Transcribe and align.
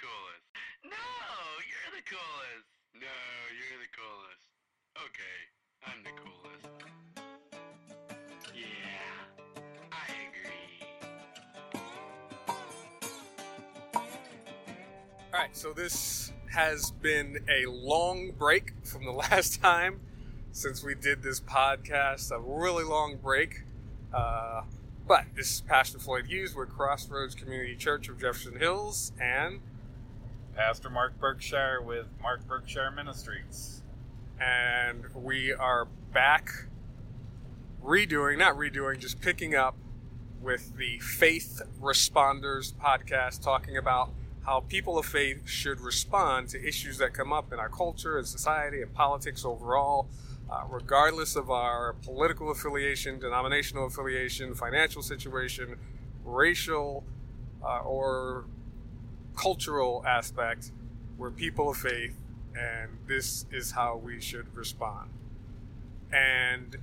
coolest. 0.00 0.44
No, 0.84 0.90
you're 1.68 1.92
the 1.96 2.02
coolest. 2.08 2.68
No, 2.94 3.18
you're 3.56 3.80
the 3.80 3.92
coolest. 3.96 4.46
Okay, 4.98 5.38
I'm 5.86 6.02
the 6.04 6.14
coolest. 6.20 6.66
Yeah, 8.54 9.16
I 9.92 10.06
agree. 10.28 10.76
All 15.32 15.40
right, 15.40 15.56
so 15.56 15.72
this 15.72 16.32
has 16.52 16.90
been 16.90 17.44
a 17.48 17.66
long 17.70 18.32
break 18.32 18.72
from 18.84 19.04
the 19.04 19.12
last 19.30 19.60
time 19.60 20.00
since 20.52 20.84
we 20.84 20.94
did 20.94 21.22
this 21.22 21.40
podcast. 21.40 22.30
A 22.30 22.38
really 22.38 22.84
long 22.84 23.16
break. 23.16 23.62
Uh, 24.12 24.62
but 25.08 25.24
this 25.34 25.54
is 25.54 25.60
Pastor 25.62 25.98
Floyd 25.98 26.26
Hughes 26.26 26.54
with 26.54 26.68
Crossroads 26.68 27.34
Community 27.34 27.74
Church 27.74 28.08
of 28.08 28.20
Jefferson 28.20 28.58
Hills 28.58 29.12
and 29.20 29.60
Pastor 30.56 30.90
Mark 30.90 31.18
Berkshire 31.18 31.80
with 31.82 32.06
Mark 32.20 32.46
Berkshire 32.46 32.90
Ministries. 32.90 33.82
and 34.40 35.04
we 35.14 35.52
are 35.52 35.86
back 36.12 36.50
redoing, 37.82 38.38
not 38.38 38.56
redoing, 38.56 38.98
just 38.98 39.20
picking 39.20 39.54
up 39.54 39.76
with 40.40 40.76
the 40.76 40.98
Faith 40.98 41.62
Responders 41.80 42.72
podcast, 42.74 43.42
talking 43.42 43.76
about 43.76 44.10
how 44.44 44.60
people 44.60 44.98
of 44.98 45.06
faith 45.06 45.48
should 45.48 45.80
respond 45.80 46.48
to 46.48 46.66
issues 46.66 46.98
that 46.98 47.14
come 47.14 47.32
up 47.32 47.52
in 47.52 47.60
our 47.60 47.68
culture 47.68 48.18
and 48.18 48.26
society 48.26 48.82
and 48.82 48.92
politics 48.92 49.44
overall, 49.44 50.08
uh, 50.50 50.62
regardless 50.68 51.36
of 51.36 51.50
our 51.50 51.92
political 52.04 52.50
affiliation, 52.50 53.20
denominational 53.20 53.86
affiliation, 53.86 54.54
financial 54.54 55.00
situation, 55.02 55.76
racial, 56.24 57.04
uh, 57.64 57.78
or 57.80 58.44
cultural 59.36 60.04
aspect. 60.06 60.72
We're 61.18 61.30
people 61.30 61.70
of 61.70 61.76
faith, 61.76 62.16
and 62.56 62.98
this 63.06 63.46
is 63.50 63.72
how 63.72 63.96
we 63.96 64.20
should 64.20 64.54
respond. 64.56 65.10
And 66.12 66.76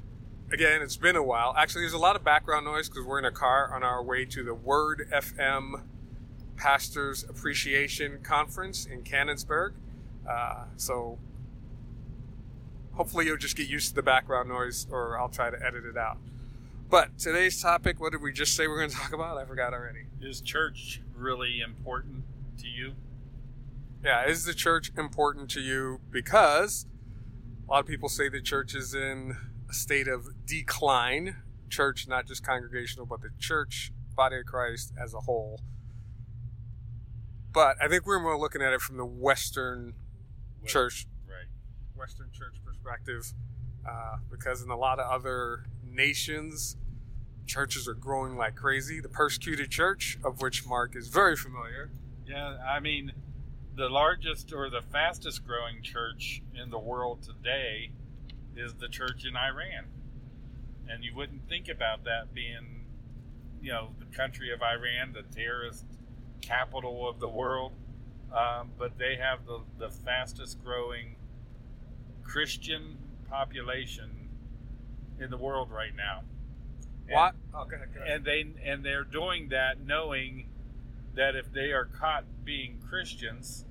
again, 0.51 0.81
it's 0.81 0.97
been 0.97 1.15
a 1.15 1.23
while. 1.23 1.53
Actually, 1.57 1.83
there's 1.83 1.93
a 1.93 1.97
lot 1.97 2.15
of 2.15 2.23
background 2.23 2.65
noise 2.65 2.89
because 2.89 3.05
we're 3.05 3.19
in 3.19 3.25
a 3.25 3.31
car 3.31 3.73
on 3.73 3.83
our 3.83 4.03
way 4.03 4.25
to 4.25 4.43
the 4.43 4.53
Word 4.53 5.07
FM 5.11 5.83
Pastors 6.57 7.23
Appreciation 7.23 8.19
Conference 8.23 8.85
in 8.85 9.03
Canonsburg. 9.03 9.73
Uh, 10.27 10.65
so 10.77 11.17
hopefully 12.93 13.25
you'll 13.25 13.37
just 13.37 13.55
get 13.55 13.67
used 13.67 13.89
to 13.89 13.95
the 13.95 14.03
background 14.03 14.49
noise, 14.49 14.87
or 14.91 15.17
I'll 15.19 15.29
try 15.29 15.49
to 15.49 15.57
edit 15.65 15.85
it 15.85 15.97
out. 15.97 16.17
But 16.89 17.19
today's 17.19 17.61
topic, 17.61 17.99
what 17.99 18.11
did 18.11 18.21
we 18.21 18.33
just 18.33 18.55
say 18.55 18.67
we're 18.67 18.79
going 18.79 18.89
to 18.89 18.95
talk 18.95 19.13
about? 19.13 19.37
I 19.37 19.45
forgot 19.45 19.73
already. 19.73 20.05
Is 20.21 20.41
church 20.41 21.01
really 21.15 21.61
important 21.61 22.23
to 22.59 22.67
you? 22.67 22.95
Yeah, 24.03 24.25
is 24.27 24.45
the 24.45 24.53
church 24.53 24.91
important 24.97 25.49
to 25.51 25.59
you? 25.59 25.99
Because 26.09 26.85
a 27.67 27.71
lot 27.71 27.79
of 27.81 27.85
people 27.85 28.09
say 28.09 28.29
the 28.29 28.41
church 28.41 28.73
is 28.73 28.93
in 28.93 29.35
a 29.69 29.73
state 29.73 30.07
of 30.07 30.27
decline. 30.45 31.37
Church, 31.69 32.07
not 32.07 32.25
just 32.25 32.43
congregational, 32.43 33.05
but 33.05 33.21
the 33.21 33.29
church, 33.37 33.91
body 34.15 34.37
of 34.37 34.45
Christ 34.45 34.93
as 35.01 35.13
a 35.13 35.19
whole. 35.21 35.59
But 37.51 37.77
I 37.81 37.87
think 37.87 38.05
we're 38.05 38.19
more 38.21 38.37
looking 38.37 38.61
at 38.61 38.73
it 38.73 38.81
from 38.81 38.97
the 38.97 39.05
Western 39.05 39.93
church, 40.65 41.07
Right. 41.27 41.47
Western 41.95 42.29
church 42.31 42.55
perspective, 42.65 43.33
uh, 43.87 44.17
because 44.31 44.61
in 44.61 44.69
a 44.69 44.77
lot 44.77 44.99
of 44.99 45.09
other 45.11 45.65
nations, 45.83 46.77
churches 47.45 47.87
are 47.87 47.93
growing 47.93 48.37
like 48.37 48.55
crazy. 48.55 48.99
The 48.99 49.09
persecuted 49.09 49.71
church, 49.71 50.17
of 50.23 50.41
which 50.41 50.65
Mark 50.65 50.95
is 50.95 51.07
very 51.07 51.35
familiar, 51.35 51.91
Yeah, 52.29 52.57
I 52.63 52.79
mean, 52.79 53.11
the 53.75 53.89
largest 53.89 54.53
or 54.53 54.69
the 54.69 54.81
fastest 54.81 55.45
growing 55.47 55.81
church 55.81 56.43
in 56.53 56.69
the 56.69 56.77
world 56.77 57.23
today 57.23 57.91
is 58.55 58.75
the 58.75 58.87
church 58.87 59.25
in 59.25 59.35
Iran. 59.35 59.85
And 60.87 61.03
you 61.03 61.15
wouldn't 61.15 61.49
think 61.49 61.69
about 61.69 62.03
that 62.03 62.33
being, 62.33 62.85
you 63.61 63.71
know, 63.71 63.89
the 63.99 64.05
country 64.15 64.53
of 64.53 64.61
Iran, 64.61 65.13
the 65.13 65.23
terrorist 65.35 65.85
capital 66.41 67.09
of 67.09 67.19
the 67.19 67.27
world. 67.27 67.71
Um, 68.31 68.71
but 68.77 68.99
they 68.99 69.15
have 69.15 69.47
the, 69.47 69.61
the 69.79 69.89
fastest 69.89 70.63
growing 70.63 71.15
Christian 72.23 72.97
population 73.27 74.29
in 75.19 75.31
the 75.31 75.37
world 75.37 75.71
right 75.71 75.95
now. 75.95 76.21
And- 77.07 77.15
what? 77.15 77.35
Oh, 77.55 77.65
go 77.65 77.75
ahead, 77.75 77.89
go 77.93 78.01
ahead. 78.01 78.17
and 78.17 78.25
they 78.25 78.45
and 78.63 78.85
they're 78.85 79.03
doing 79.03 79.49
that 79.49 79.81
knowing 79.83 80.47
that 81.15 81.35
if 81.35 81.51
they 81.51 81.71
are 81.71 81.85
caught 81.85 82.25
being 82.43 82.79
Christians, 82.87 83.65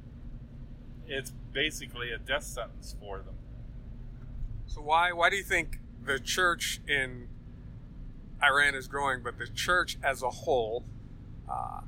it's 1.06 1.32
basically 1.52 2.12
a 2.12 2.18
death 2.18 2.44
sentence 2.44 2.94
for 3.00 3.18
them. 3.18 3.34
So 4.66 4.82
why 4.82 5.12
why 5.12 5.30
do 5.30 5.36
you 5.36 5.42
think 5.42 5.78
the 6.04 6.18
church 6.18 6.80
in 6.86 7.28
Iran 8.42 8.74
is 8.74 8.86
growing, 8.86 9.22
but 9.22 9.38
the 9.38 9.46
church 9.46 9.98
as 10.02 10.22
a 10.22 10.30
whole, 10.30 10.84
uh, 11.50 11.80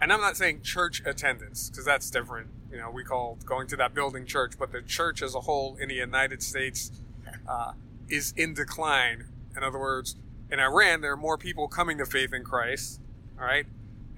and 0.00 0.12
I'm 0.12 0.20
not 0.20 0.36
saying 0.36 0.62
church 0.62 1.02
attendance 1.04 1.68
because 1.68 1.84
that's 1.84 2.10
different. 2.10 2.48
You 2.70 2.78
know, 2.78 2.90
we 2.90 3.04
call 3.04 3.38
going 3.44 3.66
to 3.68 3.76
that 3.76 3.94
building 3.94 4.26
church, 4.26 4.54
but 4.58 4.72
the 4.72 4.82
church 4.82 5.22
as 5.22 5.34
a 5.34 5.40
whole 5.40 5.76
in 5.80 5.88
the 5.88 5.94
United 5.94 6.42
States 6.42 6.92
uh, 7.48 7.72
is 8.08 8.32
in 8.36 8.54
decline. 8.54 9.26
In 9.56 9.62
other 9.62 9.78
words, 9.78 10.16
in 10.50 10.60
Iran 10.60 11.00
there 11.00 11.12
are 11.12 11.16
more 11.16 11.36
people 11.36 11.68
coming 11.68 11.98
to 11.98 12.06
faith 12.06 12.32
in 12.32 12.44
Christ. 12.44 13.00
All 13.38 13.44
right. 13.44 13.66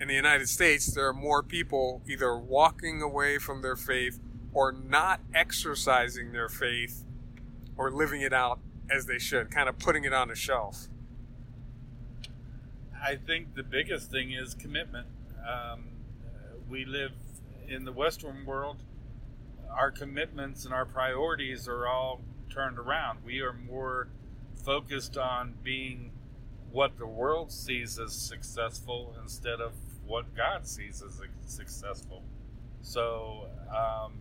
In 0.00 0.08
the 0.08 0.14
United 0.14 0.48
States, 0.48 0.86
there 0.86 1.06
are 1.08 1.12
more 1.12 1.42
people 1.42 2.00
either 2.08 2.34
walking 2.34 3.02
away 3.02 3.36
from 3.36 3.60
their 3.60 3.76
faith 3.76 4.18
or 4.54 4.72
not 4.72 5.20
exercising 5.34 6.32
their 6.32 6.48
faith 6.48 7.04
or 7.76 7.90
living 7.90 8.22
it 8.22 8.32
out 8.32 8.60
as 8.90 9.04
they 9.04 9.18
should, 9.18 9.50
kind 9.50 9.68
of 9.68 9.78
putting 9.78 10.04
it 10.04 10.14
on 10.14 10.30
a 10.30 10.34
shelf. 10.34 10.88
I 13.02 13.16
think 13.16 13.54
the 13.54 13.62
biggest 13.62 14.10
thing 14.10 14.32
is 14.32 14.54
commitment. 14.54 15.06
Um, 15.46 15.84
we 16.70 16.86
live 16.86 17.12
in 17.68 17.84
the 17.84 17.92
Western 17.92 18.46
world. 18.46 18.78
Our 19.70 19.90
commitments 19.90 20.64
and 20.64 20.72
our 20.72 20.86
priorities 20.86 21.68
are 21.68 21.86
all 21.86 22.22
turned 22.48 22.78
around. 22.78 23.18
We 23.22 23.40
are 23.40 23.52
more 23.52 24.08
focused 24.64 25.18
on 25.18 25.56
being 25.62 26.12
what 26.72 26.96
the 26.96 27.06
world 27.06 27.52
sees 27.52 27.98
as 27.98 28.14
successful 28.14 29.14
instead 29.20 29.60
of 29.60 29.72
what 30.10 30.34
God 30.34 30.66
sees 30.66 31.02
as 31.02 31.20
successful. 31.46 32.24
So, 32.82 33.46
um, 33.68 34.14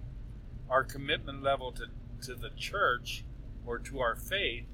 our 0.69 0.83
commitment 0.83 1.41
level 1.41 1.71
to, 1.71 1.85
to 2.27 2.35
the 2.35 2.51
church 2.55 3.25
or 3.65 3.79
to 3.79 3.99
our 3.99 4.15
faith 4.15 4.65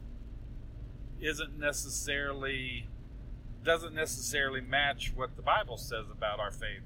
isn't 1.22 1.58
necessarily 1.58 2.90
doesn't 3.64 3.96
necessarily 3.96 4.60
match 4.62 5.14
what 5.16 5.38
the 5.38 5.42
Bible 5.42 5.78
says 5.78 6.06
about 6.12 6.40
our 6.40 6.52
faith. 6.52 6.84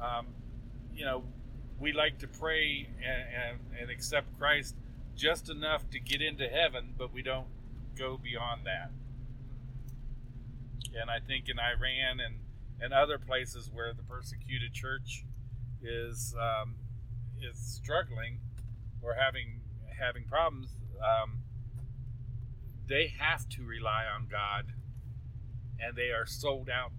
Um, 0.00 0.26
you 0.94 1.04
know, 1.04 1.24
we 1.80 1.92
like 1.92 2.18
to 2.18 2.28
pray 2.28 2.86
and, 3.02 3.22
and, 3.34 3.80
and 3.80 3.90
accept 3.90 4.38
Christ 4.38 4.76
just 5.16 5.48
enough 5.50 5.90
to 5.90 5.98
get 5.98 6.20
into 6.22 6.48
heaven, 6.48 6.94
but 6.96 7.12
we 7.12 7.22
don't 7.22 7.48
go 7.98 8.20
beyond 8.22 8.66
that. 8.66 8.90
And 11.00 11.10
I 11.10 11.18
think 11.18 11.48
in 11.48 11.58
Iran 11.58 12.20
and, 12.20 12.36
and 12.80 12.92
other 12.92 13.18
places 13.18 13.70
where 13.72 13.92
the 13.92 14.02
persecuted 14.02 14.72
church 14.72 15.24
is 15.82 16.34
um, 16.40 16.76
is 17.42 17.58
struggling 17.58 18.40
or 19.02 19.14
having 19.14 19.60
having 19.98 20.24
problems, 20.24 20.76
um, 21.02 21.38
they 22.86 23.12
have 23.18 23.48
to 23.50 23.64
rely 23.64 24.04
on 24.04 24.26
God, 24.30 24.72
and 25.80 25.96
they 25.96 26.10
are 26.10 26.26
sold 26.26 26.68
out 26.68 26.92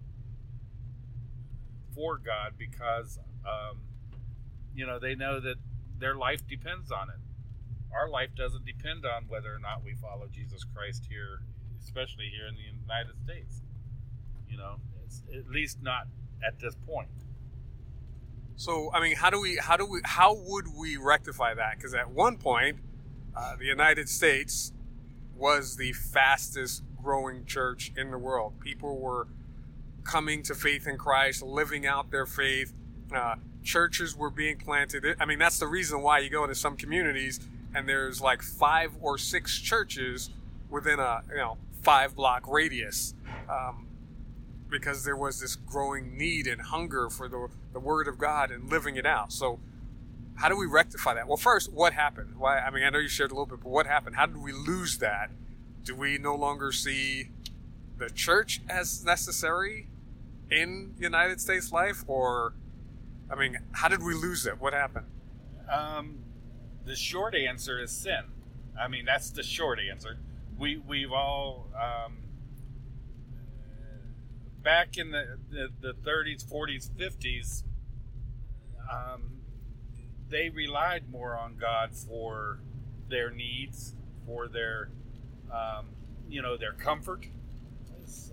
for 1.94 2.18
God 2.18 2.54
because 2.58 3.20
um, 3.46 3.80
you 4.74 4.86
know 4.86 5.00
they 5.00 5.16
know 5.16 5.40
that 5.40 5.56
their 5.98 6.16
life 6.16 6.46
depends 6.48 6.92
on 6.92 7.10
it. 7.10 7.20
Our 7.94 8.10
life 8.10 8.30
doesn't 8.36 8.66
depend 8.66 9.06
on 9.06 9.26
whether 9.28 9.54
or 9.54 9.60
not 9.60 9.84
we 9.84 9.96
follow 9.96 10.28
Jesus 10.30 10.66
Christ 10.66 11.06
here, 11.10 11.40
especially 11.82 12.30
here 12.30 12.48
in 12.48 12.56
the 12.56 12.62
United 12.62 13.16
States. 13.24 13.62
You 14.50 14.58
know, 14.58 14.76
at 15.34 15.50
least 15.50 15.82
not 15.82 16.08
at 16.46 16.60
this 16.60 16.76
point. 16.88 17.10
So, 18.58 18.90
I 18.94 19.02
mean, 19.02 19.16
how 19.18 19.30
do 19.30 19.40
we, 19.40 19.58
how 19.58 19.76
do 19.76 19.86
we, 19.86 20.00
how 20.06 20.34
would 20.34 20.68
we 20.80 20.98
rectify 20.98 21.54
that? 21.56 21.78
Because 21.78 21.94
at 21.94 22.10
one 22.10 22.38
point, 22.38 22.78
uh, 23.36 23.56
the 23.58 23.66
United 23.66 24.08
States 24.08 24.72
was 25.36 25.76
the 25.76 25.92
fastest 25.92 26.84
growing 27.02 27.46
church 27.46 27.92
in 27.98 28.12
the 28.12 28.18
world. 28.18 28.60
People 28.62 28.98
were 28.98 29.28
coming 30.06 30.42
to 30.44 30.56
faith 30.56 30.88
in 30.88 30.98
Christ, 30.98 31.42
living 31.42 31.86
out 31.86 32.12
their 32.12 32.26
faith. 32.26 32.74
Uh, 33.14 33.36
churches 33.64 34.16
were 34.16 34.30
being 34.30 34.58
planted. 34.58 35.06
I 35.20 35.26
mean, 35.26 35.40
that's 35.40 35.60
the 35.60 35.68
reason 35.68 36.02
why 36.02 36.20
you 36.20 36.30
go 36.30 36.44
into 36.44 36.56
some 36.56 36.78
communities 36.78 37.40
and 37.76 37.90
there's 37.90 38.22
like 38.22 38.42
five 38.42 38.96
or 39.02 39.18
six 39.18 39.60
churches 39.60 40.30
within 40.70 41.00
a 41.00 41.22
you 41.30 41.36
know 41.36 41.58
five 41.82 42.16
block 42.16 42.48
radius. 42.48 43.14
Um, 43.50 43.88
because 44.80 45.06
there 45.06 45.16
was 45.16 45.40
this 45.40 45.56
growing 45.56 46.18
need 46.18 46.48
and 46.48 46.62
hunger 46.62 47.10
for 47.10 47.30
the, 47.30 47.48
the 47.72 47.80
Word 47.80 48.08
of 48.08 48.18
God 48.18 48.52
and 48.52 48.70
living 48.70 48.98
it 48.98 49.06
out. 49.06 49.32
So, 49.32 49.60
how 50.36 50.50
do 50.50 50.58
we 50.58 50.66
rectify 50.66 51.14
that? 51.14 51.28
Well, 51.28 51.38
first, 51.38 51.72
what 51.72 51.94
happened? 51.94 52.36
Why? 52.38 52.60
I 52.60 52.70
mean, 52.70 52.84
I 52.84 52.90
know 52.90 53.00
you 53.00 53.08
shared 53.08 53.32
a 53.32 53.34
little 53.34 53.46
bit, 53.46 53.62
but 53.64 53.70
what 53.70 53.88
happened? 53.88 54.18
How 54.18 54.26
did 54.26 54.38
we 54.38 54.52
lose 54.52 54.98
that? 54.98 55.32
Do 55.84 55.96
we 55.96 56.18
no 56.18 56.36
longer 56.36 56.74
see 56.74 57.30
the 57.98 58.10
church 58.10 58.62
as 58.68 59.06
necessary 59.06 59.88
in 60.52 60.94
United 61.00 61.40
States 61.40 61.72
life, 61.72 62.04
or 62.06 62.54
I 63.30 63.36
mean, 63.36 63.58
how 63.72 63.88
did 63.88 64.04
we 64.04 64.14
lose 64.14 64.46
it? 64.46 64.60
What 64.60 64.74
happened? 64.74 65.06
Um, 65.72 66.18
the 66.86 66.98
short 66.98 67.34
answer 67.34 67.82
is 67.82 67.92
sin. 67.92 68.26
I 68.80 68.90
mean, 68.90 69.06
that's 69.06 69.30
the 69.30 69.44
short 69.44 69.80
answer. 69.80 70.18
We 70.60 70.78
we've 70.78 71.14
all 71.14 71.68
um, 71.82 72.18
back 74.66 74.98
in 74.98 75.12
the, 75.12 75.38
the, 75.52 75.70
the 75.80 75.94
30s, 75.94 76.44
40s, 76.44 76.90
50s, 76.90 77.64
um, 78.92 79.22
they 80.28 80.50
relied 80.50 81.08
more 81.10 81.38
on 81.38 81.56
God 81.56 81.96
for 81.96 82.60
their 83.08 83.30
needs, 83.30 83.94
for 84.26 84.48
their, 84.48 84.90
um, 85.54 85.86
you 86.28 86.42
know, 86.42 86.58
their 86.58 86.74
comfort. 86.74 87.28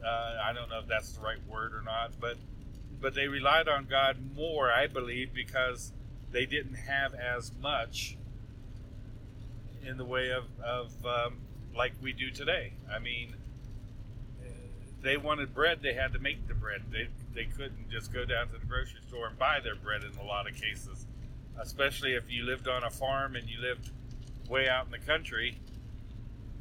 Uh, 0.05 0.09
I 0.43 0.53
don't 0.53 0.69
know 0.69 0.81
if 0.81 0.89
that's 0.89 1.13
the 1.13 1.21
right 1.21 1.39
word 1.49 1.75
or 1.75 1.83
not, 1.83 2.19
but 2.19 2.37
but 3.01 3.15
they 3.15 3.27
relied 3.29 3.69
on 3.69 3.87
God 3.87 4.17
more, 4.35 4.71
I 4.71 4.87
believe, 4.87 5.35
because 5.35 5.93
they 6.31 6.47
didn't 6.47 6.75
have 6.75 7.15
as 7.15 7.53
much 7.61 8.17
in 9.85 9.97
the 9.97 10.05
way 10.05 10.31
of, 10.31 10.45
of 10.65 10.93
um, 11.05 11.39
like 11.75 11.93
we 12.01 12.13
do 12.13 12.31
today. 12.31 12.75
I 12.91 13.01
mean, 13.01 13.35
they 15.03 15.17
wanted 15.17 15.55
bread, 15.55 15.81
they 15.83 15.95
had 15.95 16.13
to 16.13 16.19
make 16.19 16.47
the 16.49 16.55
bread. 16.55 16.83
They, 16.91 17.09
they 17.35 17.45
couldn't 17.45 17.91
just 17.91 18.13
go 18.13 18.25
down 18.25 18.49
to 18.49 18.59
the 18.59 18.67
grocery 18.67 19.01
store 19.09 19.27
and 19.29 19.39
buy 19.39 19.61
their 19.63 19.75
bread 19.75 20.03
in 20.05 20.19
a 20.19 20.25
lot 20.25 20.49
of 20.49 20.55
cases, 20.55 21.07
especially 21.61 22.15
if 22.15 22.31
you 22.31 22.45
lived 22.45 22.69
on 22.69 22.85
a 22.85 22.91
farm 22.91 23.37
and 23.37 23.49
you 23.49 23.61
lived 23.61 23.91
way 24.49 24.69
out 24.69 24.87
in 24.87 24.93
the 24.93 24.99
country. 24.99 25.59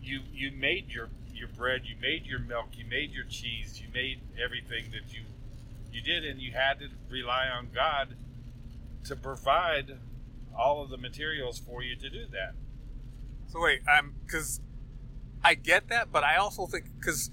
You, 0.02 0.22
you 0.34 0.52
made 0.52 0.90
your, 0.90 1.10
your 1.34 1.50
bread, 1.50 1.82
you 1.86 1.96
made 2.02 2.26
your 2.26 2.40
milk, 2.40 2.70
you 2.76 2.86
made 2.86 3.12
your 3.12 3.26
cheese, 3.26 3.80
you 3.80 3.88
made 3.94 4.22
everything 4.44 4.92
that 4.92 5.14
you 5.14 5.22
you 5.92 6.02
did, 6.02 6.24
and 6.24 6.42
you 6.42 6.54
had 6.54 6.80
to 6.80 6.88
rely 7.10 7.48
on 7.48 7.70
God 7.74 8.16
to 9.06 9.16
provide 9.16 9.98
all 10.58 10.82
of 10.82 10.90
the 10.90 10.98
materials 10.98 11.60
for 11.60 11.84
you 11.84 11.96
to 11.96 12.10
do 12.10 12.26
that. 12.32 12.54
So 13.48 13.62
wait, 13.62 13.82
I'm 13.88 14.14
because 14.26 14.62
I 15.44 15.56
get 15.56 15.90
that, 15.90 16.12
but 16.12 16.24
I 16.24 16.38
also 16.38 16.66
think 16.66 16.86
because 17.00 17.32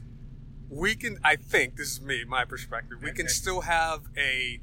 we 0.71 0.95
can, 0.95 1.19
I 1.25 1.37
think 1.37 1.77
this 1.77 1.93
is 1.93 2.01
me, 2.03 2.25
my 2.25 2.45
perspective, 2.45 2.99
we 3.03 3.13
can 3.13 3.29
still 3.29 3.63
have 3.63 4.03
a 4.17 4.61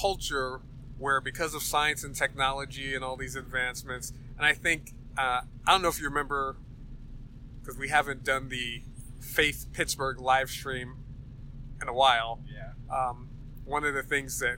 culture 0.00 0.60
where 0.98 1.20
because 1.20 1.54
of 1.54 1.62
science 1.62 2.04
and 2.04 2.14
technology 2.14 2.94
and 2.94 3.04
all 3.04 3.16
these 3.16 3.36
advancements, 3.36 4.12
and 4.36 4.46
I 4.46 4.54
think 4.54 4.92
uh, 5.18 5.42
I 5.66 5.72
don't 5.72 5.82
know 5.82 5.88
if 5.88 5.98
you 5.98 6.06
remember 6.06 6.56
because 7.60 7.78
we 7.78 7.88
haven't 7.88 8.24
done 8.24 8.48
the 8.48 8.82
Faith 9.20 9.66
Pittsburgh 9.72 10.20
live 10.20 10.50
stream 10.50 10.96
in 11.80 11.88
a 11.88 11.92
while. 11.92 12.40
Yeah. 12.52 12.72
Um, 12.94 13.28
one 13.64 13.84
of 13.84 13.94
the 13.94 14.02
things 14.02 14.38
that 14.40 14.56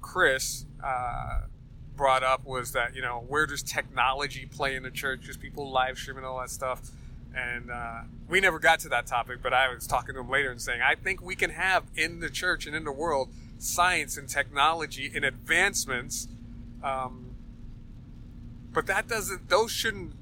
Chris 0.00 0.66
uh, 0.84 1.42
brought 1.96 2.22
up 2.22 2.44
was 2.44 2.72
that 2.72 2.94
you 2.94 3.02
know 3.02 3.24
where 3.26 3.46
does 3.46 3.62
technology 3.62 4.46
play 4.46 4.76
in 4.76 4.82
the 4.82 4.90
church? 4.90 5.22
Just 5.22 5.40
people 5.40 5.70
live 5.70 5.98
streaming 5.98 6.24
all 6.24 6.38
that 6.40 6.50
stuff, 6.50 6.90
and 7.36 7.70
uh, 7.70 8.00
we 8.28 8.40
never 8.40 8.58
got 8.58 8.80
to 8.80 8.88
that 8.88 9.06
topic. 9.06 9.38
But 9.42 9.52
I 9.52 9.72
was 9.72 9.86
talking 9.86 10.14
to 10.14 10.20
him 10.20 10.30
later 10.30 10.50
and 10.50 10.60
saying 10.60 10.80
I 10.80 10.94
think 10.94 11.20
we 11.20 11.36
can 11.36 11.50
have 11.50 11.84
in 11.94 12.20
the 12.20 12.30
church 12.30 12.66
and 12.66 12.74
in 12.74 12.84
the 12.84 12.92
world 12.92 13.28
science 13.58 14.16
and 14.16 14.28
technology 14.28 15.10
and 15.14 15.24
advancements, 15.24 16.28
um, 16.82 17.30
but 18.72 18.86
that 18.86 19.08
doesn't; 19.08 19.48
those 19.48 19.70
shouldn't 19.70 20.12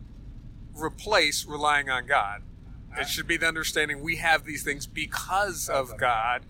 replace 0.75 1.47
relying 1.47 1.89
on 1.89 2.07
God. 2.07 2.43
It 2.97 3.09
should 3.09 3.27
be 3.27 3.37
the 3.37 3.47
understanding 3.47 4.03
we 4.03 4.17
have 4.17 4.45
these 4.45 4.63
things 4.63 4.87
because 4.87 5.69
of 5.69 5.97
God. 5.99 6.43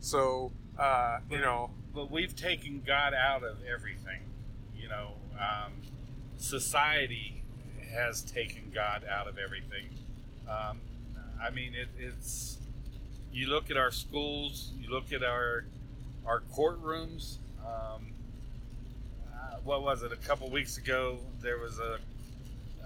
So, 0.00 0.50
uh, 0.76 1.20
you 1.30 1.38
know, 1.38 1.70
But 1.94 2.10
we've 2.10 2.34
taken 2.34 2.82
God 2.84 3.14
out 3.14 3.44
of 3.44 3.58
everything. 3.64 4.22
You 4.76 4.88
know, 4.88 5.12
um, 5.38 5.72
society 6.38 7.44
has 7.96 8.22
taken 8.22 8.70
God 8.74 9.02
out 9.10 9.26
of 9.26 9.38
everything. 9.38 9.88
Um, 10.48 10.80
I 11.42 11.50
mean, 11.50 11.74
it, 11.74 11.88
it's 11.98 12.58
you 13.32 13.48
look 13.48 13.70
at 13.70 13.76
our 13.76 13.90
schools, 13.90 14.72
you 14.78 14.90
look 14.90 15.12
at 15.12 15.22
our 15.22 15.64
our 16.26 16.42
courtrooms. 16.54 17.38
Um, 17.60 18.12
uh, 19.32 19.56
what 19.64 19.82
was 19.82 20.02
it? 20.02 20.12
A 20.12 20.16
couple 20.16 20.50
weeks 20.50 20.78
ago, 20.78 21.18
there 21.40 21.58
was 21.58 21.78
a 21.78 21.98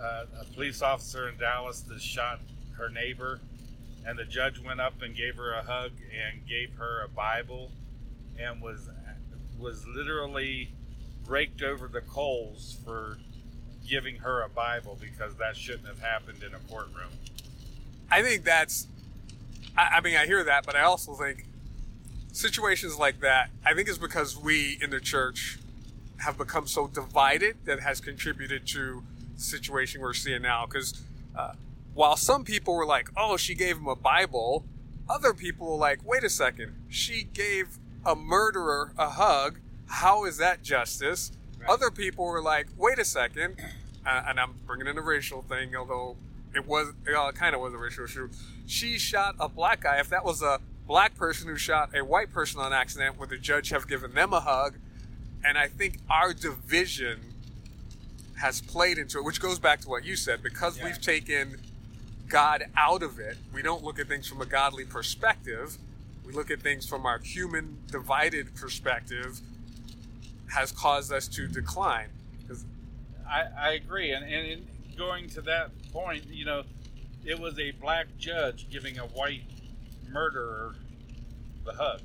uh, 0.00 0.24
a 0.40 0.44
police 0.54 0.82
officer 0.82 1.28
in 1.28 1.36
Dallas 1.36 1.80
that 1.82 2.00
shot 2.00 2.40
her 2.78 2.88
neighbor, 2.88 3.40
and 4.06 4.18
the 4.18 4.24
judge 4.24 4.58
went 4.58 4.80
up 4.80 5.02
and 5.02 5.14
gave 5.14 5.36
her 5.36 5.52
a 5.52 5.62
hug 5.62 5.92
and 6.10 6.46
gave 6.48 6.72
her 6.74 7.04
a 7.04 7.08
Bible, 7.08 7.70
and 8.38 8.60
was 8.62 8.88
was 9.58 9.86
literally 9.86 10.72
raked 11.26 11.62
over 11.62 11.86
the 11.86 12.00
coals 12.00 12.78
for 12.84 13.18
giving 13.90 14.16
her 14.16 14.42
a 14.42 14.48
Bible 14.48 14.96
because 15.00 15.34
that 15.34 15.56
shouldn't 15.56 15.86
have 15.86 16.00
happened 16.00 16.42
in 16.42 16.54
a 16.54 16.58
courtroom. 16.72 17.10
I 18.10 18.22
think 18.22 18.44
that's. 18.44 18.86
I, 19.76 19.96
I 19.96 20.00
mean, 20.00 20.16
I 20.16 20.24
hear 20.26 20.44
that, 20.44 20.64
but 20.64 20.76
I 20.76 20.82
also 20.82 21.14
think 21.14 21.44
situations 22.32 22.98
like 22.98 23.20
that. 23.20 23.50
I 23.66 23.74
think 23.74 23.88
is 23.88 23.98
because 23.98 24.38
we 24.38 24.78
in 24.80 24.90
the 24.90 25.00
church 25.00 25.58
have 26.18 26.38
become 26.38 26.66
so 26.66 26.86
divided 26.86 27.56
that 27.64 27.80
has 27.80 28.00
contributed 28.00 28.66
to 28.68 29.02
the 29.36 29.42
situation 29.42 30.00
we're 30.00 30.14
seeing 30.14 30.42
now. 30.42 30.66
Because 30.66 31.02
uh, 31.36 31.52
while 31.92 32.16
some 32.16 32.44
people 32.44 32.74
were 32.74 32.86
like, 32.86 33.10
"Oh, 33.16 33.36
she 33.36 33.54
gave 33.54 33.76
him 33.76 33.88
a 33.88 33.96
Bible," 33.96 34.64
other 35.08 35.34
people 35.34 35.66
were 35.66 35.78
like, 35.78 35.98
"Wait 36.04 36.22
a 36.22 36.30
second, 36.30 36.74
she 36.88 37.24
gave 37.24 37.78
a 38.06 38.14
murderer 38.14 38.92
a 38.96 39.10
hug. 39.10 39.58
How 39.86 40.24
is 40.24 40.36
that 40.38 40.62
justice?" 40.62 41.32
Right. 41.58 41.68
Other 41.68 41.90
people 41.90 42.24
were 42.24 42.42
like, 42.42 42.68
"Wait 42.76 42.98
a 42.98 43.04
second, 43.04 43.56
uh, 44.06 44.22
and 44.28 44.40
I'm 44.40 44.54
bringing 44.66 44.86
in 44.86 44.96
a 44.98 45.02
racial 45.02 45.42
thing, 45.42 45.74
although 45.76 46.16
it 46.54 46.66
was 46.66 46.92
uh, 47.14 47.32
kind 47.32 47.54
of 47.54 47.60
was 47.60 47.74
a 47.74 47.78
racial 47.78 48.04
issue. 48.04 48.28
She 48.66 48.98
shot 48.98 49.36
a 49.38 49.48
black 49.48 49.82
guy. 49.82 49.98
If 49.98 50.08
that 50.10 50.24
was 50.24 50.42
a 50.42 50.60
black 50.86 51.16
person 51.16 51.48
who 51.48 51.56
shot 51.56 51.94
a 51.94 52.02
white 52.04 52.32
person 52.32 52.60
on 52.60 52.72
accident, 52.72 53.18
would 53.18 53.30
the 53.30 53.38
judge 53.38 53.70
have 53.70 53.86
given 53.86 54.14
them 54.14 54.32
a 54.32 54.40
hug? 54.40 54.74
And 55.44 55.56
I 55.56 55.68
think 55.68 55.98
our 56.10 56.32
division 56.34 57.20
has 58.40 58.60
played 58.60 58.98
into 58.98 59.18
it, 59.18 59.24
which 59.24 59.40
goes 59.40 59.58
back 59.58 59.80
to 59.82 59.88
what 59.88 60.04
you 60.04 60.16
said. 60.16 60.42
Because 60.42 60.78
Yeah. 60.78 60.84
we've 60.86 61.00
taken 61.00 61.60
God 62.28 62.64
out 62.76 63.02
of 63.02 63.18
it, 63.18 63.36
we 63.52 63.62
don't 63.62 63.82
look 63.84 63.98
at 63.98 64.08
things 64.08 64.26
from 64.26 64.40
a 64.40 64.46
godly 64.46 64.84
perspective. 64.84 65.76
We 66.24 66.32
look 66.32 66.50
at 66.50 66.60
things 66.60 66.86
from 66.86 67.06
our 67.06 67.18
human 67.18 67.78
divided 67.86 68.54
perspective, 68.54 69.40
has 70.54 70.72
caused 70.72 71.12
us 71.12 71.28
to 71.28 71.46
decline. 71.46 72.08
'Cause 72.48 72.64
I, 73.30 73.68
I 73.68 73.70
agree, 73.72 74.12
and, 74.12 74.24
and 74.24 74.46
in 74.46 74.66
going 74.98 75.28
to 75.30 75.40
that 75.42 75.70
point, 75.92 76.24
you 76.28 76.44
know, 76.44 76.62
it 77.24 77.38
was 77.38 77.58
a 77.58 77.70
black 77.72 78.06
judge 78.18 78.68
giving 78.70 78.98
a 78.98 79.04
white 79.04 79.42
murderer 80.10 80.74
the 81.64 81.72
hug. 81.72 82.00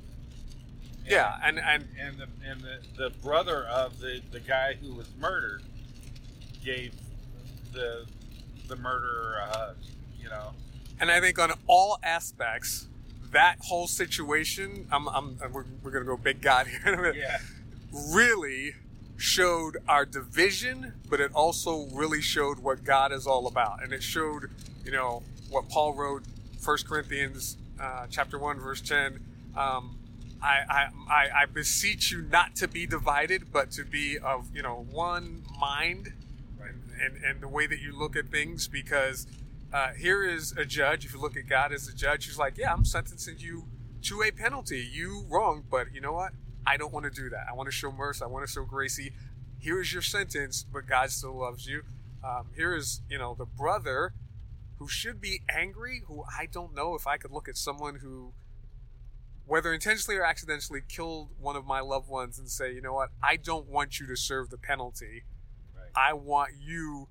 yeah, 1.08 1.38
and 1.42 1.58
and 1.58 1.88
and 2.00 2.18
the 2.18 2.28
and 2.48 2.60
the, 2.60 2.78
the 2.96 3.10
brother 3.22 3.64
of 3.64 3.98
the, 3.98 4.20
the 4.30 4.40
guy 4.40 4.74
who 4.74 4.94
was 4.94 5.08
murdered 5.18 5.62
gave 6.64 6.94
the 7.72 8.06
the 8.68 8.76
murderer 8.76 9.36
a 9.42 9.56
hug. 9.56 9.76
You 10.18 10.28
know, 10.28 10.52
And 10.98 11.10
I 11.10 11.20
think 11.20 11.38
on 11.38 11.52
all 11.66 11.98
aspects, 12.02 12.88
that 13.30 13.56
whole 13.60 13.86
situation, 13.86 14.88
I'm, 14.90 15.06
I'm, 15.08 15.38
we're, 15.52 15.64
we're 15.82 15.92
going 15.92 16.04
to 16.04 16.08
go 16.08 16.16
big 16.16 16.40
God 16.40 16.66
here 16.66 16.80
in 16.84 16.94
a 16.94 16.96
minute, 16.96 17.16
yeah, 17.16 17.38
really 18.12 18.74
showed 19.16 19.78
our 19.88 20.04
division, 20.04 20.94
but 21.08 21.20
it 21.20 21.30
also 21.34 21.86
really 21.92 22.20
showed 22.20 22.58
what 22.58 22.84
God 22.84 23.12
is 23.12 23.26
all 23.26 23.46
about. 23.46 23.82
And 23.82 23.92
it 23.92 24.02
showed, 24.02 24.50
you 24.84 24.92
know, 24.92 25.22
what 25.50 25.68
Paul 25.68 25.94
wrote, 25.94 26.24
1 26.62 26.78
Corinthians 26.86 27.56
uh, 27.80 28.06
chapter 28.10 28.38
1, 28.38 28.58
verse 28.58 28.80
10. 28.80 29.20
Um, 29.56 29.98
I, 30.42 30.88
I, 31.08 31.28
I, 31.42 31.46
beseech 31.46 32.12
you 32.12 32.22
not 32.22 32.54
to 32.56 32.68
be 32.68 32.86
divided, 32.86 33.50
but 33.50 33.70
to 33.72 33.84
be 33.84 34.18
of, 34.18 34.54
you 34.54 34.62
know, 34.62 34.86
one 34.90 35.44
mind 35.58 36.12
and, 36.60 36.82
and, 37.00 37.24
and 37.24 37.40
the 37.40 37.48
way 37.48 37.66
that 37.66 37.80
you 37.80 37.96
look 37.96 38.16
at 38.16 38.28
things 38.28 38.68
because 38.68 39.26
uh, 39.72 39.92
here 39.92 40.22
is 40.22 40.52
a 40.56 40.64
judge 40.64 41.04
if 41.04 41.12
you 41.12 41.20
look 41.20 41.36
at 41.36 41.48
god 41.48 41.72
as 41.72 41.88
a 41.88 41.94
judge 41.94 42.26
who's 42.26 42.38
like 42.38 42.56
yeah 42.56 42.72
i'm 42.72 42.84
sentencing 42.84 43.36
you 43.38 43.64
to 44.02 44.22
a 44.22 44.30
penalty 44.30 44.88
you 44.90 45.24
wrong 45.28 45.64
but 45.70 45.92
you 45.92 46.00
know 46.00 46.12
what 46.12 46.32
i 46.66 46.76
don't 46.76 46.92
want 46.92 47.04
to 47.04 47.10
do 47.10 47.28
that 47.28 47.46
i 47.50 47.54
want 47.54 47.66
to 47.66 47.72
show 47.72 47.90
mercy 47.92 48.22
i 48.22 48.26
want 48.26 48.46
to 48.46 48.50
show 48.50 48.64
gracie 48.64 49.12
here 49.58 49.80
is 49.80 49.92
your 49.92 50.02
sentence 50.02 50.64
but 50.72 50.86
god 50.86 51.10
still 51.10 51.38
loves 51.38 51.66
you 51.66 51.82
um, 52.24 52.46
here 52.56 52.74
is 52.74 53.02
you 53.08 53.18
know 53.18 53.34
the 53.38 53.46
brother 53.46 54.12
who 54.78 54.88
should 54.88 55.20
be 55.20 55.42
angry 55.48 56.02
who 56.06 56.24
i 56.38 56.46
don't 56.46 56.74
know 56.74 56.94
if 56.94 57.06
i 57.06 57.16
could 57.16 57.30
look 57.30 57.48
at 57.48 57.56
someone 57.56 57.96
who 57.96 58.32
whether 59.46 59.72
intentionally 59.72 60.18
or 60.18 60.24
accidentally, 60.24 60.82
killed 60.86 61.30
one 61.38 61.56
of 61.56 61.64
my 61.64 61.80
loved 61.80 62.08
ones 62.08 62.38
and 62.38 62.48
say, 62.48 62.74
you 62.74 62.82
know 62.82 62.94
what, 62.94 63.10
I 63.22 63.36
don't 63.36 63.68
want 63.68 64.00
you 64.00 64.06
to 64.08 64.16
serve 64.16 64.50
the 64.50 64.58
penalty. 64.58 65.22
Right. 65.74 65.90
I 65.94 66.12
want 66.12 66.54
you 66.60 67.08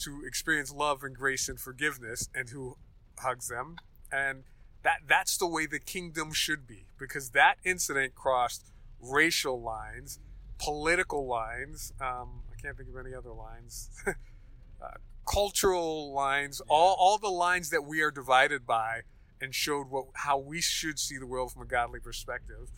to 0.00 0.22
experience 0.26 0.72
love 0.72 1.02
and 1.02 1.14
grace 1.14 1.48
and 1.48 1.60
forgiveness, 1.60 2.28
and 2.34 2.48
who 2.48 2.76
hugs 3.18 3.48
them. 3.48 3.76
And 4.10 4.44
that 4.82 5.00
that's 5.06 5.36
the 5.36 5.46
way 5.46 5.66
the 5.66 5.80
kingdom 5.80 6.32
should 6.32 6.66
be, 6.66 6.86
because 6.98 7.30
that 7.30 7.56
incident 7.64 8.14
crossed 8.14 8.72
racial 9.00 9.60
lines, 9.60 10.18
political 10.58 11.26
lines. 11.26 11.92
Um, 12.00 12.42
I 12.52 12.60
can't 12.60 12.76
think 12.76 12.88
of 12.88 12.96
any 12.96 13.14
other 13.14 13.32
lines. 13.32 13.90
uh, 14.06 14.88
cultural 15.26 16.12
lines, 16.12 16.60
all, 16.68 16.96
all 16.98 17.18
the 17.18 17.28
lines 17.28 17.70
that 17.70 17.84
we 17.84 18.00
are 18.00 18.10
divided 18.10 18.66
by, 18.66 19.02
and 19.40 19.54
showed 19.54 19.88
what 19.88 20.06
how 20.14 20.36
we 20.36 20.60
should 20.60 20.98
see 20.98 21.16
the 21.16 21.26
world 21.26 21.52
from 21.52 21.62
a 21.62 21.66
godly 21.66 22.00
perspective. 22.00 22.70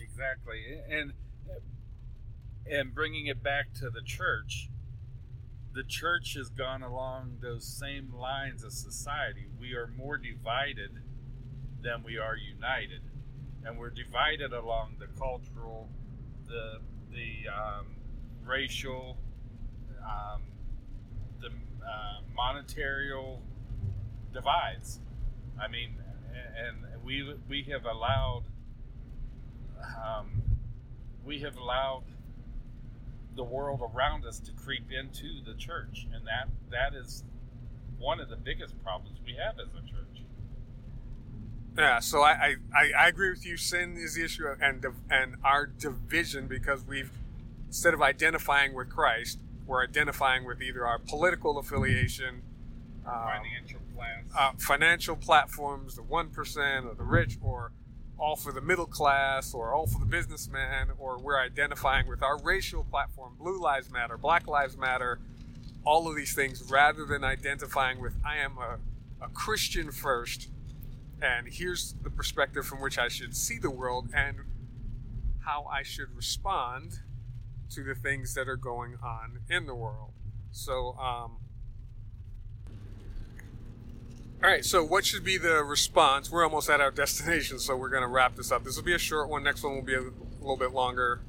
Exactly, 0.00 0.80
and 0.88 1.12
and 2.70 2.94
bringing 2.94 3.26
it 3.26 3.42
back 3.42 3.72
to 3.74 3.90
the 3.90 4.02
church, 4.02 4.70
the 5.72 5.84
church 5.84 6.34
has 6.34 6.48
gone 6.48 6.82
along 6.82 7.38
those 7.42 7.66
same 7.66 8.12
lines 8.14 8.64
as 8.64 8.74
society. 8.74 9.46
We 9.58 9.74
are 9.74 9.86
more 9.86 10.16
divided 10.16 10.90
than 11.82 12.02
we 12.02 12.18
are 12.18 12.36
united, 12.36 13.02
and 13.66 13.76
we're 13.76 13.90
divided 13.90 14.52
along 14.52 14.94
the 14.98 15.06
cultural, 15.18 15.88
the 16.46 16.78
the 17.10 17.48
um, 17.50 17.86
racial, 18.44 19.16
um, 20.04 20.42
the 21.40 21.48
uh, 21.48 22.20
monetary 22.34 23.10
divides. 24.32 25.00
I 25.60 25.68
mean, 25.68 25.94
and 26.56 26.76
we 27.04 27.34
we 27.48 27.64
have 27.72 27.84
allowed 27.84 28.44
um, 30.04 30.42
we 31.24 31.40
have 31.40 31.56
allowed 31.56 32.04
the 33.34 33.44
world 33.44 33.82
around 33.94 34.24
us 34.24 34.38
to 34.40 34.52
creep 34.52 34.90
into 34.92 35.42
the 35.44 35.54
church, 35.58 36.06
and 36.14 36.24
that 36.26 36.48
that 36.70 36.96
is 36.96 37.24
one 37.98 38.20
of 38.20 38.28
the 38.28 38.36
biggest 38.36 38.80
problems 38.84 39.18
we 39.24 39.34
have 39.34 39.58
as 39.58 39.72
a 39.74 39.80
church. 39.88 39.95
Yeah, 41.76 41.98
so 42.00 42.22
I, 42.22 42.56
I, 42.74 42.92
I 42.98 43.08
agree 43.08 43.28
with 43.30 43.44
you. 43.44 43.58
Sin 43.58 43.96
is 43.98 44.14
the 44.14 44.24
issue, 44.24 44.46
and 44.62 44.84
and 45.10 45.36
our 45.44 45.66
division 45.66 46.46
because 46.46 46.82
we've 46.84 47.10
instead 47.66 47.92
of 47.92 48.00
identifying 48.00 48.74
with 48.74 48.88
Christ, 48.88 49.40
we're 49.66 49.82
identifying 49.84 50.46
with 50.46 50.62
either 50.62 50.86
our 50.86 50.98
political 50.98 51.58
affiliation, 51.58 52.40
um, 53.06 53.12
financial 53.14 53.80
plans, 53.94 54.30
uh, 54.38 54.52
financial 54.58 55.16
platforms, 55.16 55.96
the 55.96 56.02
one 56.02 56.30
percent 56.30 56.86
or 56.86 56.94
the 56.94 57.04
rich, 57.04 57.36
or 57.42 57.72
all 58.18 58.36
for 58.36 58.52
the 58.52 58.62
middle 58.62 58.86
class, 58.86 59.52
or 59.52 59.74
all 59.74 59.86
for 59.86 59.98
the 59.98 60.06
businessman, 60.06 60.88
or 60.98 61.18
we're 61.18 61.38
identifying 61.38 62.08
with 62.08 62.22
our 62.22 62.40
racial 62.42 62.84
platform, 62.84 63.34
Blue 63.38 63.60
Lives 63.60 63.90
Matter, 63.92 64.16
Black 64.16 64.46
Lives 64.46 64.78
Matter, 64.78 65.18
all 65.84 66.08
of 66.08 66.16
these 66.16 66.34
things, 66.34 66.62
rather 66.70 67.04
than 67.04 67.22
identifying 67.22 68.00
with 68.00 68.14
I 68.24 68.38
am 68.38 68.56
a, 68.56 68.78
a 69.22 69.28
Christian 69.28 69.92
first 69.92 70.48
and 71.20 71.48
here's 71.48 71.94
the 72.02 72.10
perspective 72.10 72.66
from 72.66 72.80
which 72.80 72.98
I 72.98 73.08
should 73.08 73.36
see 73.36 73.58
the 73.58 73.70
world 73.70 74.08
and 74.14 74.36
how 75.44 75.64
I 75.64 75.82
should 75.82 76.14
respond 76.14 77.00
to 77.70 77.82
the 77.82 77.94
things 77.94 78.34
that 78.34 78.48
are 78.48 78.56
going 78.56 78.96
on 79.02 79.40
in 79.48 79.66
the 79.66 79.74
world. 79.74 80.12
So, 80.50 80.96
um, 80.98 81.38
all 84.42 84.50
right, 84.50 84.64
so 84.64 84.84
what 84.84 85.06
should 85.06 85.24
be 85.24 85.38
the 85.38 85.64
response? 85.64 86.30
We're 86.30 86.44
almost 86.44 86.68
at 86.68 86.80
our 86.80 86.90
destination, 86.90 87.58
so 87.58 87.76
we're 87.76 87.88
going 87.88 88.02
to 88.02 88.08
wrap 88.08 88.36
this 88.36 88.52
up. 88.52 88.64
This 88.64 88.76
will 88.76 88.84
be 88.84 88.94
a 88.94 88.98
short 88.98 89.28
one, 89.28 89.42
next 89.42 89.62
one 89.62 89.74
will 89.74 89.82
be 89.82 89.94
a 89.94 90.04
little 90.40 90.56
bit 90.56 90.72
longer. 90.72 91.20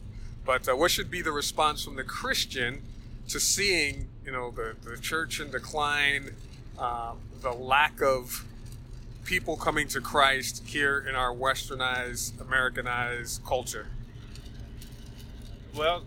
But 0.45 0.67
uh, 0.67 0.75
what 0.75 0.91
should 0.91 1.09
be 1.09 1.21
the 1.21 1.31
response 1.31 1.83
from 1.83 1.95
the 1.95 2.03
Christian 2.03 2.81
to 3.29 3.39
seeing, 3.39 4.09
you 4.25 4.31
know, 4.31 4.51
the, 4.51 4.75
the 4.81 4.97
church 4.97 5.39
in 5.39 5.51
decline, 5.51 6.35
um, 6.77 7.19
the 7.41 7.51
lack 7.51 8.01
of 8.01 8.45
people 9.27 9.57
coming 9.57 9.89
to 9.89 9.99
Christ 9.99 10.63
here 10.65 11.05
in 11.07 11.13
our 11.13 11.35
westernized, 11.35 12.39
Americanized 12.39 13.43
culture? 13.45 13.87
Well, 15.75 16.05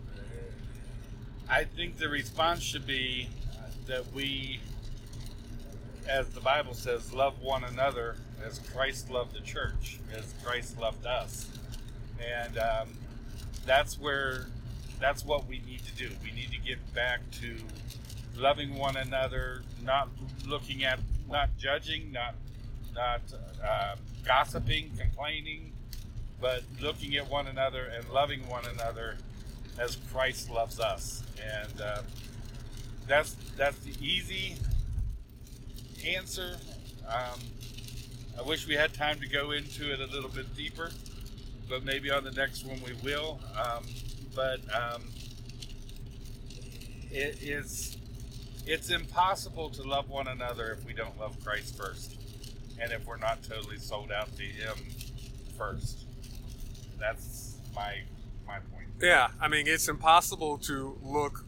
I 1.46 1.64
think 1.64 1.98
the 1.98 2.08
response 2.08 2.62
should 2.62 2.86
be 2.86 3.28
that 3.86 4.10
we, 4.14 4.60
as 6.08 6.30
the 6.30 6.40
Bible 6.40 6.72
says, 6.72 7.12
love 7.12 7.42
one 7.42 7.62
another 7.62 8.16
as 8.42 8.58
Christ 8.58 9.10
loved 9.10 9.34
the 9.34 9.40
church, 9.40 10.00
as 10.16 10.32
Christ 10.42 10.80
loved 10.80 11.04
us. 11.04 11.46
And 12.18 12.56
um, 12.56 12.88
that's 13.66 13.98
where, 14.00 14.46
that's 14.98 15.26
what 15.26 15.46
we 15.46 15.60
need 15.66 15.84
to 15.84 15.94
do. 15.94 16.08
We 16.24 16.32
need 16.32 16.52
to 16.52 16.58
get 16.58 16.78
back 16.94 17.20
to 17.42 17.54
loving 18.34 18.78
one 18.78 18.96
another, 18.96 19.62
not 19.84 20.08
looking 20.46 20.84
at, 20.84 21.00
not 21.28 21.50
judging, 21.58 22.12
not 22.12 22.34
not 23.00 23.22
uh, 23.64 23.94
gossiping, 24.26 24.90
complaining, 24.98 25.72
but 26.40 26.62
looking 26.80 27.16
at 27.16 27.30
one 27.30 27.46
another 27.46 27.84
and 27.84 28.08
loving 28.10 28.46
one 28.48 28.64
another 28.66 29.16
as 29.78 29.96
Christ 30.12 30.50
loves 30.50 30.78
us. 30.78 31.22
And 31.42 31.80
uh, 31.80 32.02
that's 33.06 33.36
that's 33.56 33.78
the 33.78 33.94
easy 34.04 34.56
answer. 36.06 36.58
Um, 37.08 37.40
I 38.38 38.42
wish 38.42 38.66
we 38.66 38.74
had 38.74 38.92
time 38.92 39.18
to 39.20 39.28
go 39.28 39.52
into 39.52 39.92
it 39.92 40.00
a 40.00 40.06
little 40.06 40.30
bit 40.30 40.54
deeper, 40.54 40.90
but 41.68 41.84
maybe 41.84 42.10
on 42.10 42.22
the 42.22 42.32
next 42.32 42.66
one 42.66 42.80
we 42.84 42.92
will. 43.02 43.40
Um, 43.56 43.84
but 44.34 44.60
um, 44.74 45.02
it 47.10 47.42
is 47.42 47.96
it's 48.66 48.90
impossible 48.90 49.70
to 49.70 49.82
love 49.82 50.10
one 50.10 50.28
another 50.28 50.76
if 50.78 50.84
we 50.84 50.92
don't 50.92 51.18
love 51.18 51.42
Christ 51.42 51.76
first 51.78 52.19
and 52.80 52.92
if 52.92 53.06
we're 53.06 53.16
not 53.16 53.42
totally 53.42 53.78
sold 53.78 54.10
out 54.10 54.34
to 54.36 54.42
him 54.42 54.74
first. 55.56 56.04
That's 56.98 57.56
my 57.74 57.98
my 58.46 58.58
point. 58.72 58.86
Yeah, 59.00 59.28
I 59.40 59.48
mean 59.48 59.66
it's 59.66 59.88
impossible 59.88 60.58
to 60.58 60.98
look 61.02 61.44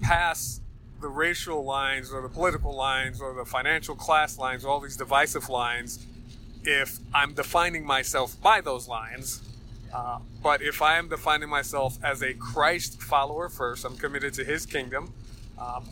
past 0.00 0.62
the 1.00 1.08
racial 1.08 1.64
lines 1.64 2.12
or 2.12 2.22
the 2.22 2.28
political 2.28 2.74
lines 2.74 3.20
or 3.20 3.34
the 3.34 3.44
financial 3.44 3.94
class 3.94 4.38
lines, 4.38 4.64
all 4.64 4.80
these 4.80 4.96
divisive 4.96 5.48
lines, 5.48 6.06
if 6.64 6.98
I'm 7.12 7.34
defining 7.34 7.84
myself 7.84 8.40
by 8.40 8.60
those 8.60 8.88
lines. 8.88 9.42
Uh, 9.92 10.18
but 10.42 10.60
if 10.60 10.82
I 10.82 10.96
am 10.96 11.08
defining 11.08 11.48
myself 11.48 11.98
as 12.02 12.22
a 12.22 12.34
Christ 12.34 13.00
follower 13.00 13.48
first, 13.48 13.84
I'm 13.84 13.96
committed 13.96 14.34
to 14.34 14.44
His 14.44 14.66
kingdom. 14.66 15.12
Um, 15.58 15.84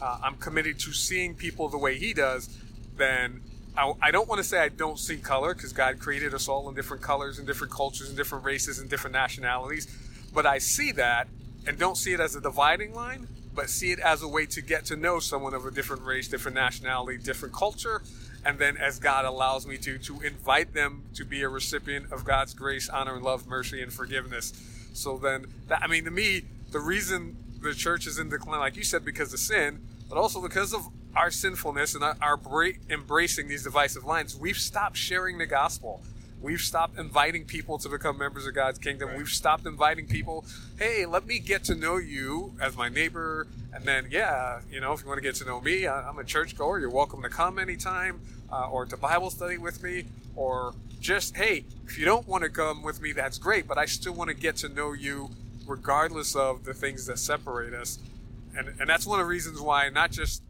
uh, 0.00 0.18
I'm 0.22 0.36
committed 0.36 0.78
to 0.80 0.92
seeing 0.92 1.34
people 1.34 1.68
the 1.68 1.78
way 1.78 1.98
He 1.98 2.12
does. 2.12 2.56
Then 2.96 3.40
I, 3.76 4.10
don't 4.10 4.28
want 4.28 4.40
to 4.40 4.44
say 4.44 4.58
I 4.58 4.68
don't 4.68 4.98
see 4.98 5.16
color 5.16 5.54
because 5.54 5.72
God 5.72 5.98
created 6.00 6.34
us 6.34 6.48
all 6.48 6.68
in 6.68 6.74
different 6.74 7.02
colors 7.02 7.38
and 7.38 7.46
different 7.46 7.72
cultures 7.72 8.08
and 8.08 8.16
different 8.16 8.44
races 8.44 8.78
and 8.78 8.90
different 8.90 9.14
nationalities. 9.14 9.86
But 10.34 10.46
I 10.46 10.58
see 10.58 10.92
that 10.92 11.28
and 11.66 11.78
don't 11.78 11.96
see 11.96 12.12
it 12.12 12.20
as 12.20 12.34
a 12.34 12.40
dividing 12.40 12.94
line, 12.94 13.28
but 13.54 13.70
see 13.70 13.92
it 13.92 13.98
as 14.00 14.22
a 14.22 14.28
way 14.28 14.46
to 14.46 14.60
get 14.60 14.84
to 14.86 14.96
know 14.96 15.18
someone 15.18 15.54
of 15.54 15.66
a 15.66 15.70
different 15.70 16.02
race, 16.02 16.28
different 16.28 16.54
nationality, 16.54 17.18
different 17.18 17.54
culture. 17.54 18.02
And 18.44 18.58
then 18.58 18.76
as 18.76 18.98
God 18.98 19.24
allows 19.24 19.66
me 19.66 19.76
to, 19.78 19.98
to 19.98 20.20
invite 20.22 20.72
them 20.72 21.02
to 21.14 21.24
be 21.24 21.42
a 21.42 21.48
recipient 21.48 22.10
of 22.12 22.24
God's 22.24 22.54
grace, 22.54 22.88
honor, 22.88 23.14
and 23.14 23.24
love, 23.24 23.46
mercy, 23.46 23.82
and 23.82 23.92
forgiveness. 23.92 24.52
So 24.94 25.18
then, 25.18 25.46
that, 25.68 25.82
I 25.82 25.86
mean, 25.86 26.04
to 26.04 26.10
me, 26.10 26.42
the 26.70 26.80
reason 26.80 27.36
the 27.60 27.74
church 27.74 28.06
is 28.06 28.18
in 28.18 28.30
decline, 28.30 28.60
like 28.60 28.76
you 28.76 28.84
said, 28.84 29.04
because 29.04 29.32
of 29.32 29.40
sin, 29.40 29.80
but 30.08 30.16
also 30.16 30.40
because 30.40 30.72
of 30.72 30.88
our 31.16 31.30
sinfulness 31.30 31.94
and 31.94 32.04
our 32.20 32.36
bra- 32.36 32.72
embracing 32.88 33.48
these 33.48 33.64
divisive 33.64 34.04
lines, 34.04 34.36
we've 34.36 34.56
stopped 34.56 34.96
sharing 34.96 35.38
the 35.38 35.46
gospel. 35.46 36.02
We've 36.40 36.60
stopped 36.60 36.98
inviting 36.98 37.44
people 37.44 37.78
to 37.78 37.88
become 37.88 38.16
members 38.16 38.46
of 38.46 38.54
God's 38.54 38.78
kingdom. 38.78 39.10
Right. 39.10 39.18
We've 39.18 39.28
stopped 39.28 39.66
inviting 39.66 40.06
people, 40.06 40.46
hey, 40.78 41.04
let 41.04 41.26
me 41.26 41.38
get 41.38 41.64
to 41.64 41.74
know 41.74 41.98
you 41.98 42.54
as 42.60 42.76
my 42.76 42.88
neighbor. 42.88 43.46
And 43.74 43.84
then, 43.84 44.06
yeah, 44.10 44.60
you 44.70 44.80
know, 44.80 44.94
if 44.94 45.02
you 45.02 45.08
want 45.08 45.18
to 45.18 45.22
get 45.22 45.34
to 45.36 45.44
know 45.44 45.60
me, 45.60 45.86
I'm 45.86 46.18
a 46.18 46.24
churchgoer. 46.24 46.80
You're 46.80 46.88
welcome 46.90 47.22
to 47.22 47.28
come 47.28 47.58
anytime 47.58 48.20
uh, 48.50 48.70
or 48.70 48.86
to 48.86 48.96
Bible 48.96 49.28
study 49.28 49.58
with 49.58 49.82
me. 49.82 50.06
Or 50.34 50.74
just, 50.98 51.36
hey, 51.36 51.66
if 51.86 51.98
you 51.98 52.06
don't 52.06 52.26
want 52.26 52.44
to 52.44 52.48
come 52.48 52.82
with 52.82 53.02
me, 53.02 53.12
that's 53.12 53.36
great, 53.36 53.68
but 53.68 53.76
I 53.76 53.84
still 53.84 54.14
want 54.14 54.28
to 54.28 54.34
get 54.34 54.56
to 54.56 54.68
know 54.70 54.92
you 54.92 55.30
regardless 55.66 56.34
of 56.34 56.64
the 56.64 56.72
things 56.72 57.04
that 57.06 57.18
separate 57.18 57.74
us. 57.74 57.98
And, 58.56 58.68
and 58.80 58.88
that's 58.88 59.06
one 59.06 59.20
of 59.20 59.26
the 59.26 59.30
reasons 59.30 59.60
why 59.60 59.90
not 59.90 60.10
just 60.10 60.42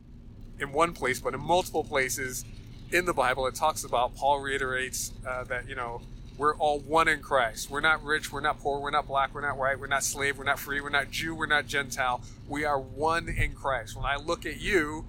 in 0.60 0.72
one 0.72 0.92
place, 0.92 1.20
but 1.20 1.34
in 1.34 1.40
multiple 1.40 1.84
places 1.84 2.44
in 2.92 3.04
the 3.04 3.14
Bible, 3.14 3.46
it 3.46 3.54
talks 3.54 3.84
about, 3.84 4.16
Paul 4.16 4.40
reiterates 4.40 5.12
uh, 5.26 5.44
that, 5.44 5.68
you 5.68 5.74
know, 5.74 6.02
we're 6.36 6.56
all 6.56 6.80
one 6.80 7.06
in 7.06 7.20
Christ. 7.20 7.70
We're 7.70 7.80
not 7.80 8.02
rich, 8.02 8.32
we're 8.32 8.40
not 8.40 8.60
poor, 8.60 8.80
we're 8.80 8.90
not 8.90 9.06
black, 9.06 9.34
we're 9.34 9.42
not 9.42 9.58
white, 9.58 9.78
we're 9.78 9.86
not 9.86 10.02
slave, 10.02 10.38
we're 10.38 10.44
not 10.44 10.58
free, 10.58 10.80
we're 10.80 10.88
not 10.88 11.10
Jew, 11.10 11.34
we're 11.34 11.46
not 11.46 11.66
Gentile. 11.66 12.22
We 12.48 12.64
are 12.64 12.80
one 12.80 13.28
in 13.28 13.52
Christ. 13.52 13.94
When 13.94 14.06
I 14.06 14.16
look 14.16 14.46
at 14.46 14.58
you, 14.58 15.04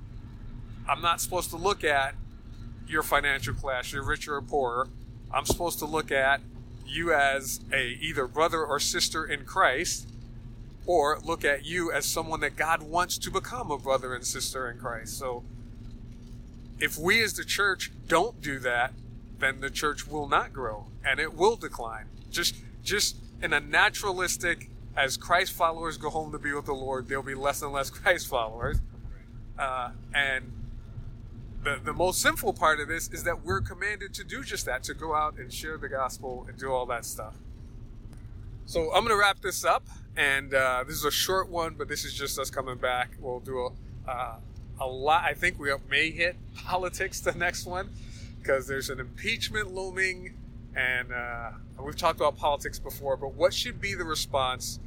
I'm 0.89 1.01
not 1.01 1.22
supposed 1.22 1.50
to 1.51 1.58
look 1.58 1.84
at 1.84 2.15
your 2.88 3.01
financial 3.01 3.53
class, 3.53 3.93
you're 3.93 4.03
rich 4.03 4.27
or 4.27 4.41
poor. 4.41 4.89
I'm 5.34 5.46
supposed 5.46 5.79
to 5.79 5.86
look 5.86 6.12
at 6.12 6.41
you 6.86 7.13
as 7.13 7.62
a 7.72 7.98
either 8.01 8.27
brother 8.27 8.65
or 8.65 8.79
sister 8.79 9.25
in 9.25 9.46
Christ, 9.46 10.10
or 10.85 11.19
look 11.23 11.45
at 11.45 11.65
you 11.65 11.91
as 11.91 12.05
someone 12.05 12.39
that 12.41 12.55
God 12.55 12.81
wants 12.81 13.17
to 13.19 13.31
become 13.31 13.71
a 13.71 13.77
brother 13.77 14.13
and 14.13 14.25
sister 14.25 14.69
in 14.69 14.79
Christ. 14.79 15.17
So 15.17 15.43
if 16.79 16.97
we 16.97 17.23
as 17.23 17.33
the 17.33 17.45
church 17.45 17.91
don't 18.07 18.41
do 18.41 18.59
that, 18.59 18.93
then 19.39 19.61
the 19.61 19.69
church 19.69 20.07
will 20.07 20.27
not 20.27 20.53
grow 20.53 20.88
and 21.05 21.19
it 21.19 21.33
will 21.35 21.55
decline. 21.55 22.05
Just 22.31 22.55
just 22.83 23.15
in 23.41 23.53
a 23.53 23.59
naturalistic 23.59 24.69
as 24.95 25.17
Christ 25.17 25.53
followers 25.53 25.97
go 25.97 26.09
home 26.09 26.31
to 26.31 26.39
be 26.39 26.51
with 26.53 26.65
the 26.65 26.73
Lord, 26.73 27.07
there'll 27.07 27.23
be 27.23 27.35
less 27.35 27.61
and 27.61 27.71
less 27.71 27.89
Christ 27.91 28.27
followers. 28.27 28.77
Uh, 29.57 29.91
and 30.13 30.51
the, 31.63 31.79
the 31.83 31.93
most 31.93 32.21
sinful 32.21 32.53
part 32.53 32.79
of 32.79 32.88
this 32.88 33.09
is 33.09 33.23
that 33.23 33.45
we're 33.45 33.61
commanded 33.61 34.13
to 34.15 34.23
do 34.23 34.43
just 34.43 34.65
that, 34.65 34.83
to 34.83 34.93
go 34.93 35.13
out 35.13 35.38
and 35.38 35.53
share 35.53 35.77
the 35.77 35.89
gospel 35.89 36.45
and 36.50 36.57
do 36.57 36.71
all 36.71 36.85
that 36.88 37.05
stuff. 37.05 37.35
So 38.65 38.93
I'm 38.93 39.05
to 39.07 39.15
wrap 39.17 39.41
this 39.41 39.65
up, 39.65 39.85
and 40.15 40.53
uh, 40.53 40.83
this 40.87 40.95
is 40.95 41.05
a 41.05 41.11
short 41.11 41.49
one, 41.49 41.75
but 41.77 41.87
this 41.87 42.05
is 42.05 42.13
just 42.13 42.39
us 42.39 42.49
coming 42.49 42.77
back. 42.77 43.11
We'll 43.19 43.39
do 43.39 43.59
a, 44.07 44.09
uh, 44.09 44.35
a 44.79 44.87
lot. 44.87 45.23
I 45.23 45.33
think 45.33 45.59
we 45.59 45.71
may 45.89 46.11
hit 46.11 46.35
politics 46.55 47.19
the 47.19 47.33
next 47.33 47.65
one 47.65 47.89
because 48.39 48.67
there's 48.67 48.89
an 48.89 48.99
impeachment 48.99 49.73
looming, 49.73 50.35
and 50.75 51.11
uh, 51.11 51.51
we've 51.83 51.97
talked 51.97 52.19
about 52.19 52.37
politics 52.37 52.79
before. 52.79 53.17
But 53.17 53.33
what 53.33 53.53
should 53.53 53.81
be 53.81 53.93
the 53.93 54.05
response 54.05 54.79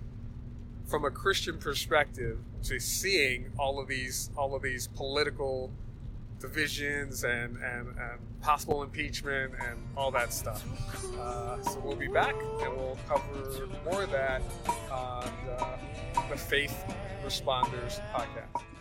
from 0.87 1.05
a 1.05 1.11
Christian 1.11 1.59
perspective 1.59 2.39
to 2.65 2.79
seeing 2.79 3.53
all 3.59 3.79
of 3.79 3.89
these 3.89 4.31
all 4.37 4.55
of 4.55 4.63
these 4.63 4.87
political 4.89 5.71
divisions 6.45 7.25
and, 7.25 7.57
and, 7.57 7.89
and 7.89 8.41
possible 8.43 8.83
impeachment 8.83 9.55
and 9.67 9.79
all 9.97 10.11
that 10.11 10.31
stuff. 10.31 10.63
Uh, 11.19 11.63
so 11.63 11.81
we'll 11.83 11.97
be 11.97 12.07
back 12.07 12.35
and 12.63 12.77
we'll 12.77 12.99
cover 13.09 13.67
more 13.85 14.03
of 14.03 14.11
that 14.11 14.43
on 14.91 15.25
the, 15.47 15.67
the 16.29 16.37
Faith 16.37 16.85
Responders 17.25 17.99
podcast. 18.13 18.74